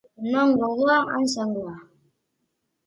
[0.31, 1.75] Non gogoa, han zangoa.